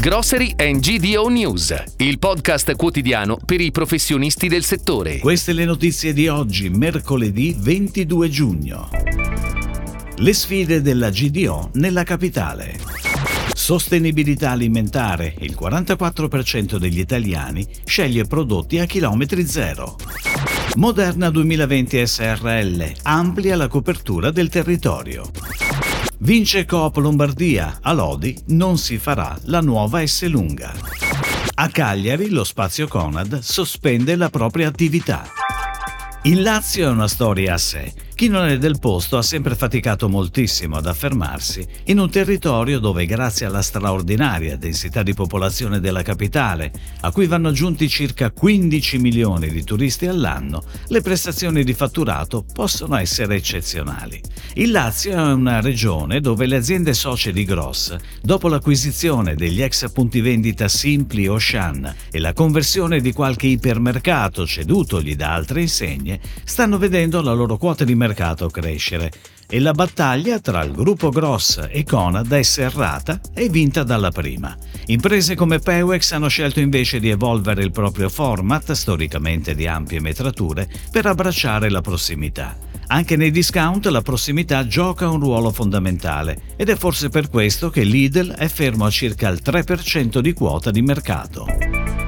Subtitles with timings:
[0.00, 5.18] Grocery and GDO News, il podcast quotidiano per i professionisti del settore.
[5.18, 8.90] Queste le notizie di oggi, mercoledì 22 giugno.
[10.14, 12.78] Le sfide della GDO nella capitale.
[13.52, 15.34] Sostenibilità alimentare.
[15.40, 19.96] Il 44% degli italiani sceglie prodotti a chilometri zero.
[20.76, 25.28] Moderna 2020 SRL amplia la copertura del territorio.
[26.20, 30.74] Vince Coop Lombardia, a Lodi non si farà la nuova S lunga.
[31.54, 35.22] A Cagliari lo spazio Conad sospende la propria attività.
[36.22, 37.92] Il Lazio è una storia a sé.
[38.18, 43.06] Chi non è del posto ha sempre faticato moltissimo ad affermarsi in un territorio dove,
[43.06, 46.72] grazie alla straordinaria densità di popolazione della capitale,
[47.02, 52.96] a cui vanno aggiunti circa 15 milioni di turisti all'anno, le prestazioni di fatturato possono
[52.96, 54.20] essere eccezionali.
[54.54, 59.92] Il Lazio è una regione dove le aziende socie di Gross, dopo l'acquisizione degli ex
[59.92, 66.18] punti vendita Simpli e Ocean e la conversione di qualche ipermercato cedutogli da altre insegne,
[66.42, 69.12] stanno vedendo la loro quota di mercato mercato crescere
[69.50, 74.56] e la battaglia tra il gruppo Gross e Conad è serrata e vinta dalla prima.
[74.86, 80.68] Imprese come Pewex hanno scelto invece di evolvere il proprio format, storicamente di ampie metrature,
[80.90, 82.56] per abbracciare la prossimità.
[82.88, 87.84] Anche nei discount la prossimità gioca un ruolo fondamentale ed è forse per questo che
[87.84, 91.46] Lidl è fermo a circa il 3% di quota di mercato.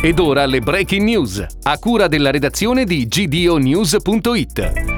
[0.00, 4.95] Ed ora le breaking news, a cura della redazione di gdonews.it.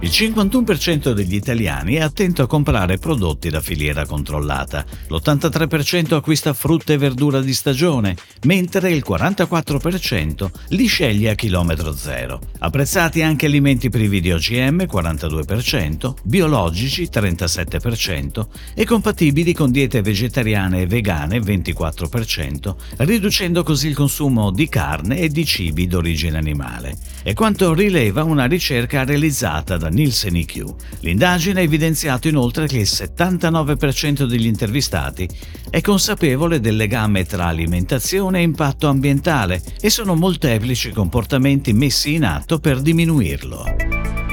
[0.00, 6.92] Il 51% degli italiani è attento a comprare prodotti da filiera controllata, l'83% acquista frutta
[6.92, 12.40] e verdura di stagione, mentre il 44% li sceglie a chilometro zero.
[12.58, 20.86] Apprezzati anche alimenti privi di OGM 42%, biologici 37% e compatibili con diete vegetariane e
[20.86, 26.98] vegane 24%, riducendo così il consumo di carne e di cibi d'origine animale.
[27.22, 30.74] È quanto rileva una ricerca realizzata da da Nielsen IQ.
[31.00, 35.28] L'indagine ha evidenziato inoltre che il 79% degli intervistati
[35.70, 42.24] è consapevole del legame tra alimentazione e impatto ambientale e sono molteplici comportamenti messi in
[42.24, 44.25] atto per diminuirlo.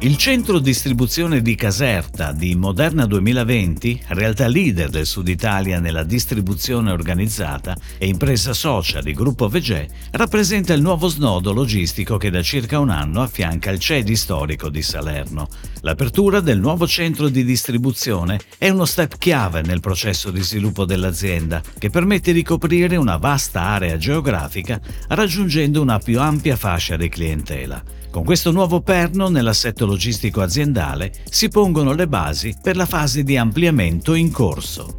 [0.00, 6.92] Il centro distribuzione di Caserta di Moderna 2020, realtà leader del Sud Italia nella distribuzione
[6.92, 12.78] organizzata e impresa socia di Gruppo Vegè, rappresenta il nuovo snodo logistico che da circa
[12.78, 15.48] un anno affianca il CEDI storico di Salerno.
[15.80, 21.60] L'apertura del nuovo centro di distribuzione è uno step chiave nel processo di sviluppo dell'azienda
[21.76, 27.82] che permette di coprire una vasta area geografica raggiungendo una più ampia fascia di clientela.
[28.10, 33.36] Con questo nuovo perno nell'assetto logistico aziendale si pongono le basi per la fase di
[33.36, 34.96] ampliamento in corso.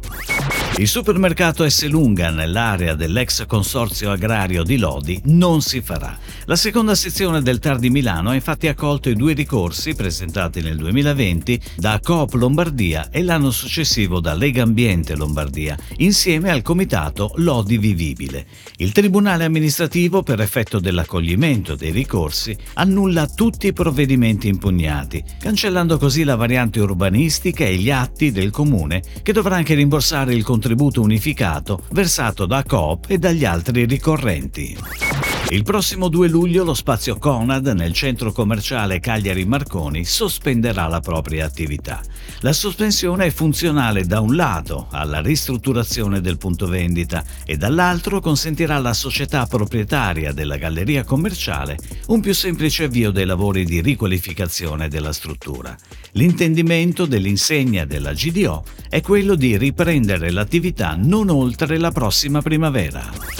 [0.76, 1.86] Il supermercato S.
[1.88, 6.16] Lunga nell'area dell'ex consorzio agrario di Lodi non si farà.
[6.46, 10.78] La seconda sezione del TAR di Milano ha infatti accolto i due ricorsi presentati nel
[10.78, 17.76] 2020 da Coop Lombardia e l'anno successivo da Lega Ambiente Lombardia, insieme al comitato Lodi
[17.76, 18.46] Vivibile.
[18.76, 26.24] Il Tribunale amministrativo, per effetto dell'accoglimento dei ricorsi, annulla tutti i provvedimenti impugnati, cancellando così
[26.24, 31.02] la variante urbanistica e gli atti del comune che dovrà anche rimborsare il contributo contributo
[31.02, 35.09] unificato versato da Coop e dagli altri ricorrenti.
[35.52, 41.44] Il prossimo 2 luglio lo spazio Conad nel centro commerciale Cagliari Marconi sospenderà la propria
[41.44, 42.00] attività.
[42.42, 48.76] La sospensione è funzionale da un lato alla ristrutturazione del punto vendita e dall'altro consentirà
[48.76, 55.12] alla società proprietaria della galleria commerciale un più semplice avvio dei lavori di riqualificazione della
[55.12, 55.76] struttura.
[56.12, 63.39] L'intendimento dell'insegna della GDO è quello di riprendere l'attività non oltre la prossima primavera.